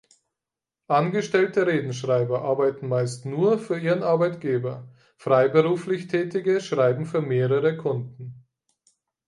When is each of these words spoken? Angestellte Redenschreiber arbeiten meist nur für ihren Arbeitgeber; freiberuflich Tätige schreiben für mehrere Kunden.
Angestellte 0.87 1.67
Redenschreiber 1.67 2.41
arbeiten 2.41 2.87
meist 2.87 3.27
nur 3.27 3.59
für 3.59 3.77
ihren 3.77 4.01
Arbeitgeber; 4.01 4.91
freiberuflich 5.17 6.07
Tätige 6.07 6.59
schreiben 6.59 7.05
für 7.05 7.21
mehrere 7.21 7.77
Kunden. 7.77 8.47